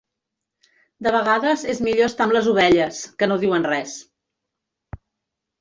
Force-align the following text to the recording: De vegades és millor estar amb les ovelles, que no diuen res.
De 1.07 1.11
vegades 1.15 1.65
és 1.75 1.83
millor 1.87 2.07
estar 2.11 2.27
amb 2.27 2.37
les 2.37 2.49
ovelles, 2.53 3.03
que 3.21 3.29
no 3.31 3.39
diuen 3.45 3.71
res. 3.77 3.95